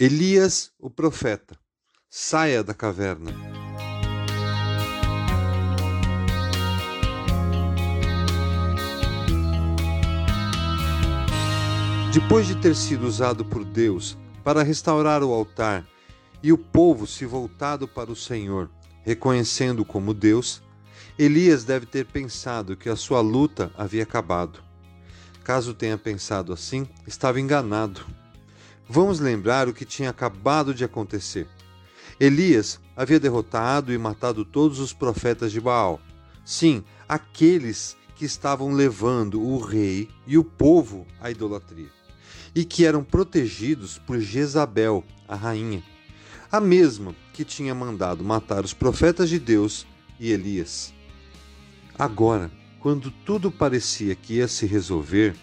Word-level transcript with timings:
Elias, 0.00 0.70
o 0.78 0.88
profeta, 0.88 1.58
saia 2.08 2.62
da 2.62 2.72
caverna. 2.72 3.32
Depois 12.14 12.46
de 12.46 12.54
ter 12.54 12.76
sido 12.76 13.08
usado 13.08 13.44
por 13.44 13.64
Deus 13.64 14.16
para 14.44 14.62
restaurar 14.62 15.24
o 15.24 15.32
altar 15.34 15.84
e 16.44 16.52
o 16.52 16.58
povo 16.58 17.04
se 17.04 17.26
voltado 17.26 17.88
para 17.88 18.08
o 18.08 18.14
Senhor, 18.14 18.70
reconhecendo 19.02 19.84
como 19.84 20.14
Deus, 20.14 20.62
Elias 21.18 21.64
deve 21.64 21.86
ter 21.86 22.06
pensado 22.06 22.76
que 22.76 22.88
a 22.88 22.94
sua 22.94 23.20
luta 23.20 23.72
havia 23.76 24.04
acabado. 24.04 24.62
Caso 25.42 25.74
tenha 25.74 25.98
pensado 25.98 26.52
assim, 26.52 26.86
estava 27.04 27.40
enganado. 27.40 28.06
Vamos 28.88 29.20
lembrar 29.20 29.68
o 29.68 29.74
que 29.74 29.84
tinha 29.84 30.08
acabado 30.08 30.72
de 30.72 30.82
acontecer. 30.82 31.46
Elias 32.18 32.80
havia 32.96 33.20
derrotado 33.20 33.92
e 33.92 33.98
matado 33.98 34.44
todos 34.44 34.80
os 34.80 34.94
profetas 34.94 35.52
de 35.52 35.60
Baal. 35.60 36.00
Sim, 36.44 36.82
aqueles 37.06 37.96
que 38.16 38.24
estavam 38.24 38.72
levando 38.72 39.40
o 39.40 39.58
rei 39.58 40.08
e 40.26 40.38
o 40.38 40.42
povo 40.42 41.06
à 41.20 41.30
idolatria, 41.30 41.90
e 42.54 42.64
que 42.64 42.84
eram 42.86 43.04
protegidos 43.04 43.98
por 43.98 44.18
Jezabel, 44.18 45.04
a 45.28 45.36
rainha, 45.36 45.82
a 46.50 46.58
mesma 46.58 47.14
que 47.32 47.44
tinha 47.44 47.74
mandado 47.74 48.24
matar 48.24 48.64
os 48.64 48.72
profetas 48.72 49.28
de 49.28 49.38
Deus 49.38 49.86
e 50.18 50.32
Elias. 50.32 50.92
Agora, 51.96 52.50
quando 52.80 53.10
tudo 53.10 53.52
parecia 53.52 54.14
que 54.14 54.34
ia 54.34 54.48
se 54.48 54.64
resolver, 54.66 55.36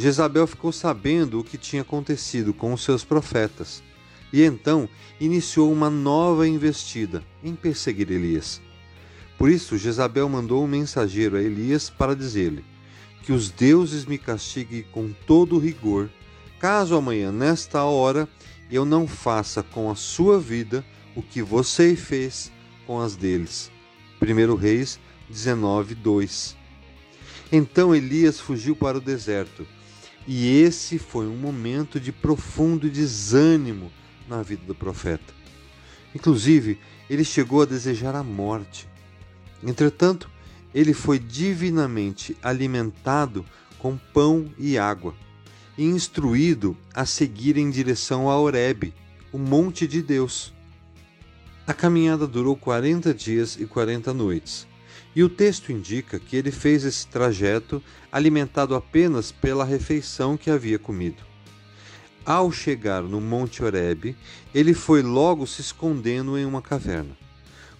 Jezabel 0.00 0.46
ficou 0.46 0.72
sabendo 0.72 1.38
o 1.38 1.44
que 1.44 1.58
tinha 1.58 1.82
acontecido 1.82 2.54
com 2.54 2.72
os 2.72 2.82
seus 2.82 3.04
profetas 3.04 3.82
e 4.32 4.42
então 4.42 4.88
iniciou 5.20 5.70
uma 5.70 5.90
nova 5.90 6.48
investida 6.48 7.22
em 7.44 7.54
perseguir 7.54 8.10
Elias. 8.10 8.62
Por 9.36 9.50
isso, 9.50 9.76
Jezabel 9.76 10.26
mandou 10.26 10.64
um 10.64 10.66
mensageiro 10.66 11.36
a 11.36 11.42
Elias 11.42 11.90
para 11.90 12.16
dizer-lhe: 12.16 12.64
Que 13.22 13.30
os 13.30 13.50
deuses 13.50 14.06
me 14.06 14.16
castiguem 14.16 14.86
com 14.90 15.12
todo 15.26 15.58
rigor, 15.58 16.08
caso 16.58 16.96
amanhã, 16.96 17.30
nesta 17.30 17.84
hora, 17.84 18.26
eu 18.70 18.86
não 18.86 19.06
faça 19.06 19.62
com 19.62 19.90
a 19.90 19.94
sua 19.94 20.40
vida 20.40 20.82
o 21.14 21.20
que 21.20 21.42
você 21.42 21.94
fez 21.94 22.50
com 22.86 22.98
as 23.00 23.16
deles. 23.16 23.70
1 24.22 24.54
Reis 24.54 24.98
19, 25.28 25.94
2. 25.94 26.56
Então 27.52 27.94
Elias 27.94 28.40
fugiu 28.40 28.74
para 28.74 28.96
o 28.96 29.00
deserto 29.02 29.66
e 30.26 30.60
esse 30.60 30.98
foi 30.98 31.26
um 31.26 31.36
momento 31.36 31.98
de 31.98 32.12
profundo 32.12 32.88
desânimo 32.88 33.90
na 34.28 34.42
vida 34.42 34.64
do 34.64 34.74
profeta. 34.74 35.34
Inclusive, 36.14 36.78
ele 37.08 37.24
chegou 37.24 37.62
a 37.62 37.66
desejar 37.66 38.14
a 38.14 38.22
morte. 38.22 38.88
Entretanto, 39.62 40.30
ele 40.74 40.94
foi 40.94 41.18
divinamente 41.18 42.36
alimentado 42.42 43.44
com 43.78 43.96
pão 43.96 44.52
e 44.58 44.78
água 44.78 45.14
e 45.76 45.84
instruído 45.84 46.76
a 46.94 47.06
seguir 47.06 47.56
em 47.56 47.70
direção 47.70 48.28
a 48.28 48.38
Horebe, 48.38 48.94
o 49.32 49.38
monte 49.38 49.86
de 49.86 50.02
Deus. 50.02 50.52
A 51.66 51.72
caminhada 51.72 52.26
durou 52.26 52.56
40 52.56 53.14
dias 53.14 53.56
e 53.58 53.64
40 53.64 54.12
noites. 54.12 54.66
E 55.14 55.22
o 55.22 55.28
texto 55.28 55.72
indica 55.72 56.18
que 56.18 56.36
ele 56.36 56.50
fez 56.50 56.84
esse 56.84 57.06
trajeto 57.06 57.82
alimentado 58.10 58.74
apenas 58.74 59.32
pela 59.32 59.64
refeição 59.64 60.36
que 60.36 60.50
havia 60.50 60.78
comido. 60.78 61.22
Ao 62.24 62.52
chegar 62.52 63.02
no 63.02 63.20
Monte 63.20 63.62
Horebe, 63.64 64.16
ele 64.54 64.74
foi 64.74 65.02
logo 65.02 65.46
se 65.46 65.60
escondendo 65.60 66.38
em 66.38 66.44
uma 66.44 66.62
caverna. 66.62 67.16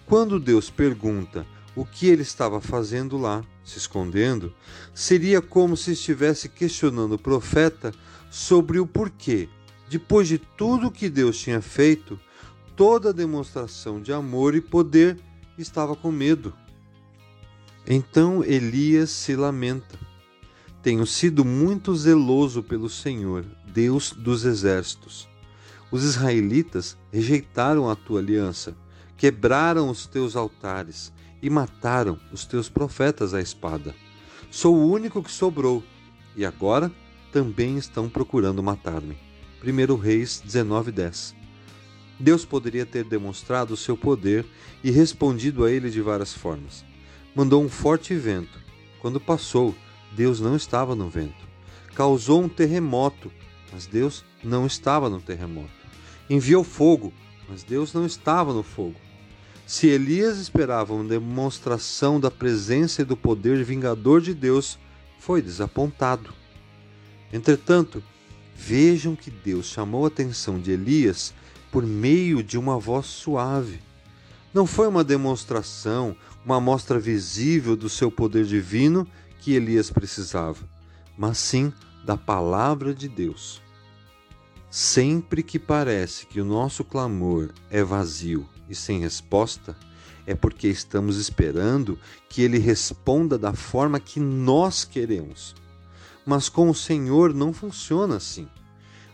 Quando 0.05 0.39
Deus 0.39 0.69
pergunta 0.69 1.45
o 1.75 1.85
que 1.85 2.07
ele 2.07 2.21
estava 2.21 2.59
fazendo 2.59 3.17
lá, 3.17 3.43
se 3.63 3.77
escondendo, 3.77 4.53
seria 4.93 5.41
como 5.41 5.77
se 5.77 5.91
estivesse 5.91 6.49
questionando 6.49 7.13
o 7.13 7.19
profeta 7.19 7.93
sobre 8.29 8.79
o 8.79 8.85
porquê, 8.85 9.47
depois 9.89 10.27
de 10.27 10.37
tudo 10.37 10.91
que 10.91 11.09
Deus 11.09 11.37
tinha 11.37 11.61
feito, 11.61 12.19
toda 12.75 13.13
demonstração 13.13 14.01
de 14.01 14.11
amor 14.11 14.55
e 14.55 14.61
poder 14.61 15.19
estava 15.57 15.95
com 15.95 16.11
medo. 16.11 16.53
Então 17.93 18.41
Elias 18.41 19.09
se 19.09 19.35
lamenta. 19.35 19.99
Tenho 20.81 21.05
sido 21.05 21.43
muito 21.43 21.93
zeloso 21.93 22.63
pelo 22.63 22.89
Senhor, 22.89 23.45
Deus 23.67 24.11
dos 24.11 24.45
exércitos. 24.45 25.27
Os 25.91 26.05
israelitas 26.05 26.97
rejeitaram 27.11 27.89
a 27.89 27.95
tua 27.97 28.21
aliança, 28.21 28.77
quebraram 29.17 29.89
os 29.89 30.05
teus 30.05 30.37
altares 30.37 31.11
e 31.41 31.49
mataram 31.49 32.17
os 32.31 32.45
teus 32.45 32.69
profetas 32.69 33.33
à 33.33 33.41
espada. 33.41 33.93
Sou 34.49 34.73
o 34.73 34.89
único 34.89 35.21
que 35.21 35.29
sobrou, 35.29 35.83
e 36.33 36.45
agora 36.45 36.89
também 37.29 37.77
estão 37.77 38.07
procurando 38.07 38.63
matar-me. 38.63 39.17
1 39.61 39.95
Reis 39.97 40.41
19:10. 40.45 41.35
Deus 42.17 42.45
poderia 42.45 42.85
ter 42.85 43.03
demonstrado 43.03 43.73
o 43.73 43.77
seu 43.77 43.97
poder 43.97 44.45
e 44.81 44.89
respondido 44.91 45.65
a 45.65 45.69
ele 45.69 45.89
de 45.89 46.01
várias 46.01 46.33
formas 46.33 46.89
mandou 47.35 47.63
um 47.63 47.69
forte 47.69 48.15
vento. 48.15 48.59
Quando 48.99 49.19
passou, 49.19 49.75
Deus 50.11 50.39
não 50.39 50.55
estava 50.55 50.95
no 50.95 51.09
vento. 51.09 51.49
Causou 51.95 52.43
um 52.43 52.49
terremoto, 52.49 53.31
mas 53.71 53.85
Deus 53.85 54.23
não 54.43 54.65
estava 54.65 55.09
no 55.09 55.21
terremoto. 55.21 55.69
Enviou 56.29 56.63
fogo, 56.63 57.13
mas 57.49 57.63
Deus 57.63 57.93
não 57.93 58.05
estava 58.05 58.53
no 58.53 58.63
fogo. 58.63 58.95
Se 59.65 59.87
Elias 59.87 60.37
esperava 60.37 60.93
uma 60.93 61.03
demonstração 61.03 62.19
da 62.19 62.29
presença 62.29 63.01
e 63.01 63.05
do 63.05 63.15
poder 63.15 63.63
vingador 63.63 64.19
de 64.19 64.33
Deus, 64.33 64.77
foi 65.17 65.41
desapontado. 65.41 66.33
Entretanto, 67.31 68.03
vejam 68.55 69.15
que 69.15 69.31
Deus 69.31 69.67
chamou 69.67 70.03
a 70.03 70.09
atenção 70.09 70.59
de 70.59 70.71
Elias 70.71 71.33
por 71.71 71.85
meio 71.85 72.43
de 72.43 72.57
uma 72.57 72.77
voz 72.77 73.05
suave. 73.05 73.79
Não 74.53 74.65
foi 74.65 74.87
uma 74.87 75.03
demonstração, 75.03 76.15
uma 76.43 76.57
amostra 76.57 76.99
visível 76.99 77.75
do 77.75 77.87
seu 77.87 78.11
poder 78.11 78.45
divino 78.45 79.07
que 79.39 79.53
Elias 79.53 79.89
precisava, 79.89 80.67
mas 81.17 81.37
sim 81.37 81.71
da 82.03 82.17
palavra 82.17 82.93
de 82.93 83.07
Deus. 83.07 83.61
Sempre 84.69 85.41
que 85.41 85.57
parece 85.57 86.25
que 86.25 86.41
o 86.41 86.45
nosso 86.45 86.83
clamor 86.83 87.49
é 87.69 87.83
vazio 87.83 88.47
e 88.69 88.75
sem 88.75 88.99
resposta, 88.99 89.75
é 90.25 90.35
porque 90.35 90.67
estamos 90.67 91.17
esperando 91.17 91.97
que 92.29 92.41
ele 92.41 92.57
responda 92.57 93.37
da 93.37 93.53
forma 93.53 93.99
que 93.99 94.19
nós 94.19 94.83
queremos. 94.83 95.55
Mas 96.25 96.49
com 96.49 96.69
o 96.69 96.75
Senhor 96.75 97.33
não 97.33 97.51
funciona 97.51 98.17
assim. 98.17 98.47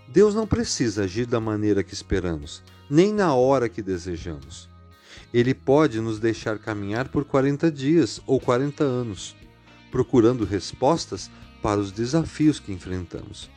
Deus 0.08 0.36
não 0.36 0.48
precisa 0.48 1.04
agir 1.04 1.26
da 1.26 1.40
maneira 1.40 1.84
que 1.84 1.94
esperamos, 1.94 2.64
nem 2.90 3.14
na 3.14 3.34
hora 3.34 3.70
que 3.70 3.82
desejamos. 3.82 4.70
Ele 5.34 5.54
pode 5.54 6.00
nos 6.00 6.20
deixar 6.20 6.58
caminhar 6.58 7.10
por 7.10 7.26
40 7.26 7.72
dias 7.72 8.22
ou 8.26 8.40
40 8.40 8.84
anos, 8.84 9.36
procurando 9.92 10.46
respostas 10.46 11.30
para 11.62 11.80
os 11.80 11.92
desafios 11.92 12.60
que 12.60 12.72
enfrentamos. 12.72 13.50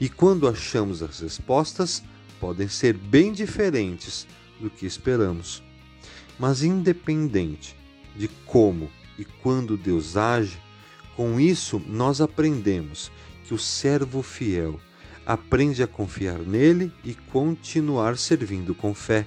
E 0.00 0.08
quando 0.08 0.48
achamos 0.48 1.02
as 1.02 1.20
respostas, 1.20 2.02
podem 2.40 2.68
ser 2.68 2.94
bem 2.94 3.32
diferentes 3.32 4.26
do 4.60 4.70
que 4.70 4.86
esperamos. 4.86 5.62
Mas, 6.38 6.62
independente 6.62 7.76
de 8.16 8.28
como 8.46 8.90
e 9.18 9.24
quando 9.24 9.76
Deus 9.76 10.16
age, 10.16 10.58
com 11.16 11.38
isso 11.38 11.80
nós 11.86 12.20
aprendemos 12.20 13.10
que 13.46 13.54
o 13.54 13.58
servo 13.58 14.22
fiel 14.22 14.80
aprende 15.24 15.82
a 15.82 15.86
confiar 15.86 16.38
nele 16.38 16.92
e 17.04 17.14
continuar 17.14 18.16
servindo 18.18 18.74
com 18.74 18.94
fé. 18.94 19.26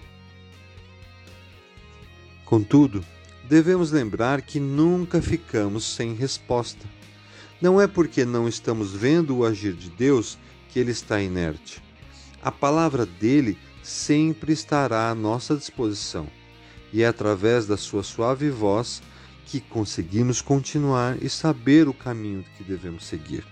Contudo, 2.48 3.04
devemos 3.50 3.92
lembrar 3.92 4.42
que 4.42 4.58
nunca 4.58 5.22
ficamos 5.22 5.84
sem 5.84 6.14
resposta. 6.14 6.86
Não 7.62 7.82
é 7.82 7.88
porque 7.88 8.24
não 8.24 8.48
estamos 8.48 8.94
vendo 8.94 9.36
o 9.36 9.46
agir 9.46 9.74
de 9.74 9.90
Deus 9.90 10.38
que 10.70 10.80
ele 10.80 10.92
está 10.92 11.22
inerte. 11.22 11.84
A 12.42 12.50
palavra 12.50 13.06
dele 13.06 13.58
sempre 13.84 14.54
estará 14.54 15.10
à 15.10 15.16
nossa 15.16 15.58
disposição, 15.58 16.26
e 16.94 17.04
é 17.04 17.08
através 17.08 17.68
da 17.68 17.76
sua 17.76 18.02
suave 18.02 18.50
voz 18.50 19.02
que 19.46 19.60
conseguimos 19.60 20.42
continuar 20.42 21.22
e 21.22 21.30
saber 21.30 21.90
o 21.90 21.94
caminho 21.94 22.46
que 22.56 22.64
devemos 22.64 23.06
seguir. 23.06 23.46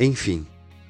Enfim, 0.00 0.44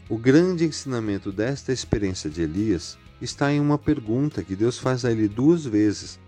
o 0.08 0.16
grande 0.16 0.64
ensinamento 0.64 1.30
desta 1.30 1.70
experiência 1.70 2.30
de 2.30 2.40
Elias 2.40 2.96
está 3.20 3.52
em 3.52 3.60
uma 3.60 3.78
pergunta 3.78 4.42
que 4.42 4.56
Deus 4.56 4.78
faz 4.78 5.04
a 5.04 5.10
ele 5.10 5.28
duas 5.28 5.64
vezes. 5.64 6.18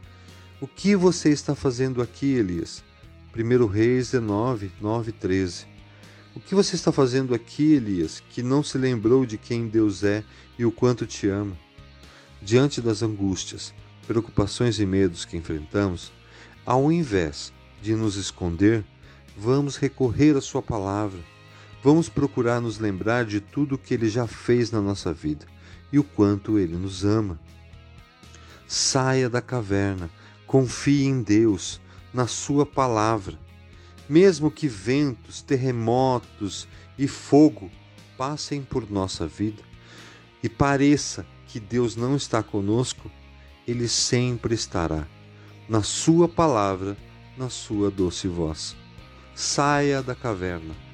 O 0.61 0.67
que 0.67 0.97
você 0.97 1.31
está 1.31 1.55
fazendo 1.55 2.03
aqui, 2.03 2.35
Elias? 2.35 2.83
1 3.37 3.67
Reis 3.67 4.11
19, 4.11 4.73
9 4.81 5.13
13. 5.13 5.67
O 6.35 6.41
que 6.41 6.55
você 6.55 6.77
está 6.77 6.93
fazendo 6.93 7.35
aqui, 7.35 7.75
Elias, 7.75 8.23
que 8.31 8.43
não 8.43 8.63
se 8.63 8.79
lembrou 8.79 9.27
de 9.27 9.37
quem 9.37 9.67
Deus 9.69 10.05
é 10.05 10.23
e 10.59 10.65
o 10.65 10.71
quanto 10.71 11.07
te 11.07 11.29
ama? 11.29 11.57
Diante 12.41 12.81
das 12.81 13.03
angústias, 13.03 13.75
preocupações 14.07 14.79
e 14.79 14.87
medos 14.87 15.25
que 15.25 15.37
enfrentamos, 15.37 16.13
ao 16.65 16.91
invés 16.93 17.53
de 17.83 17.95
nos 17.95 18.17
esconder, 18.17 18.85
vamos 19.37 19.77
recorrer 19.77 20.37
à 20.37 20.41
Sua 20.41 20.63
palavra. 20.63 21.21
Vamos 21.83 22.09
procurar 22.09 22.61
nos 22.61 22.79
lembrar 22.79 23.25
de 23.25 23.41
tudo 23.41 23.77
o 23.77 23.79
que 23.79 23.95
Ele 23.95 24.09
já 24.09 24.27
fez 24.27 24.73
na 24.73 24.81
nossa 24.81 25.13
vida 25.13 25.47
e 25.93 25.99
o 25.99 26.03
quanto 26.03 26.59
Ele 26.59 26.77
nos 26.77 27.05
ama. 27.05 27.39
Saia 28.67 29.31
da 29.31 29.41
caverna, 29.41 30.11
confie 30.47 31.05
em 31.05 31.23
Deus, 31.23 31.81
na 32.13 32.27
Sua 32.27 32.67
palavra. 32.67 33.39
Mesmo 34.09 34.51
que 34.51 34.67
ventos, 34.67 35.41
terremotos 35.41 36.67
e 36.99 37.07
fogo 37.07 37.71
passem 38.17 38.61
por 38.61 38.91
nossa 38.91 39.27
vida 39.27 39.63
e 40.43 40.49
pareça 40.49 41.25
que 41.47 41.61
Deus 41.61 41.95
não 41.95 42.17
está 42.17 42.43
conosco, 42.43 43.09
Ele 43.67 43.87
sempre 43.87 44.53
estará, 44.53 45.07
na 45.69 45.83
Sua 45.85 46.29
palavra, 46.29 46.97
na 47.37 47.49
Sua 47.49 47.89
doce 47.89 48.27
voz. 48.27 48.77
Saia 49.33 50.03
da 50.03 50.17
caverna 50.17 50.88